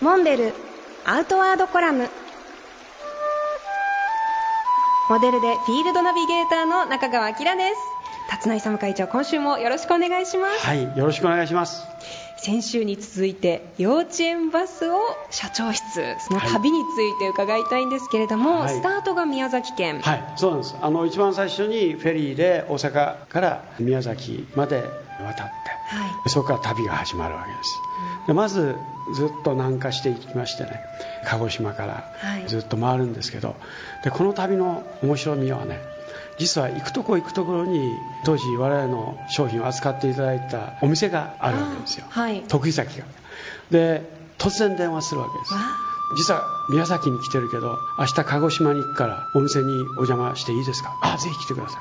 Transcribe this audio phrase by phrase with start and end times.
[0.00, 0.54] モンベル
[1.04, 2.08] アウトワードコラム。
[5.10, 7.42] モデルでフィールドナビゲーターの中川明で
[7.74, 7.97] す。
[8.28, 10.66] 辰野勇会長今週もよろしくお願いします。
[10.66, 11.86] はいよろしくお願いします。
[12.36, 15.00] 先週に続いて幼稚園バスを
[15.30, 15.82] 社長室
[16.20, 20.00] その旅について伺いたいんですけれども、はい、スタートが宮崎県。
[20.00, 20.76] はいそうなんです。
[20.80, 25.48] あの一番最初にフェリーで大阪から宮崎まで渡って、は
[26.26, 27.80] い、そこから旅が始まるわけです、
[28.20, 28.76] うん、でまず
[29.14, 30.82] ずっと南下していきましてね。
[31.24, 32.12] 鹿児島から
[32.46, 33.54] ずっと回るんですけど、は
[34.02, 35.80] い、でこの旅の面白みはね
[36.38, 37.92] 実は行くとこ行くところに
[38.24, 43.04] 当時我々の商品を扱っていただいたお店があるわけですよ、はい、得意先が。
[43.70, 44.02] で
[44.38, 45.54] 突然電話するわけです。
[46.16, 49.66] 実は宮崎に来てるけど明日鹿児島に行くからお店に
[49.98, 50.96] お邪魔していいですか？
[51.02, 51.78] あぜひ来てくださ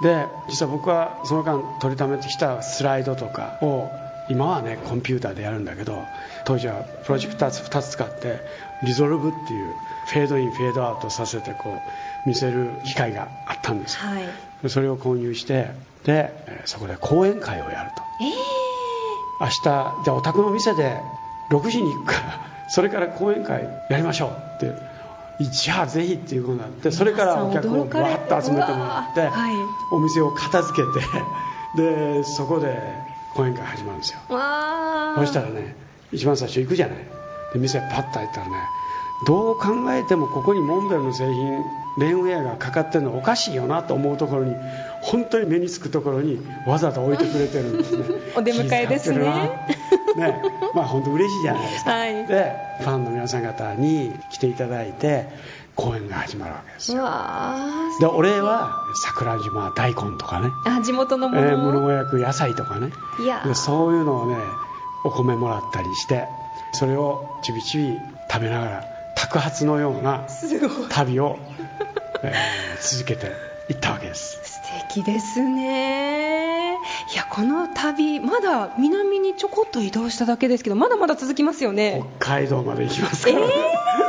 [0.00, 0.04] い。
[0.04, 3.90] で実は僕はその間取りためてきたスライドとかを
[4.30, 6.04] 今はねコンピューターでやるんだけど
[6.44, 8.40] 当時はプロジェクター2つ使って
[8.84, 9.74] リゾルブっていう
[10.06, 11.80] フェードインフェードアウトさせてこ
[12.26, 15.68] う見せる機会があったんです、はい、それを購入して
[16.04, 16.32] で
[16.64, 21.00] そこで講演会をやると、えー、明日じゃあお宅の店で
[21.50, 24.88] 6時に行くからそれから講演会やりましょうって
[25.40, 29.54] じゃあぜひっていうことになってそれからお客をわっと集めてもらって、はい、
[29.92, 31.06] お店を片付けて
[31.76, 32.76] でそこで
[33.34, 34.18] 講演会始まるんですよ。
[34.28, 35.76] そしたらね
[36.12, 36.96] 一番最初行くじゃない。
[37.52, 38.52] で店パッと入ったらね
[39.26, 41.64] どう考えてもここにモンベルの製品
[41.98, 44.54] レンウェアがかかってるのおかしいよなと思うところに
[45.02, 48.04] 本当に目につくところにわざと置いてくれてるんですね。
[48.36, 49.18] お出迎えですね。
[49.18, 50.42] ね。
[50.74, 55.28] まあ本当嬉しいじゃないですか、 はい、でファンの皆さん方に来ていただいて
[55.78, 57.04] 公演が始まるわけですよ。
[58.00, 60.50] でお礼は桜島大根とかね。
[60.66, 62.90] あ地元のもの、えー、無農薬野菜とかね。
[63.22, 63.44] いや。
[63.46, 64.36] でそういうのをね
[65.04, 66.26] お米もらったりして
[66.72, 67.96] それをちびちび
[68.28, 68.84] 食べながら
[69.14, 70.26] 托発のような
[70.90, 71.38] 旅を、
[72.24, 73.32] えー、続けて
[73.70, 74.40] いったわけです。
[74.42, 76.57] 素敵ですね
[77.12, 82.04] いやこの旅まだ南にちょこっと移動しただけですけどまだまだ続きますよね。
[82.18, 84.08] 北海道まで行きますから、ね、えー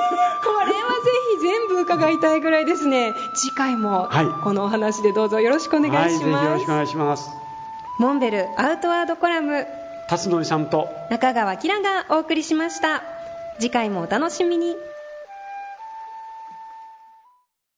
[1.42, 3.14] 全部伺いたいぐらいですね。
[3.34, 4.10] 次回も
[4.44, 7.30] このお話でどうぞよろしくお願いします、はい、よろしくお願いします。
[7.98, 9.66] モンベルアウトワードコラム。
[10.10, 10.90] 辰野さんと。
[11.10, 13.04] 中川きらがお送りしました。
[13.60, 14.76] 次回もお楽しみに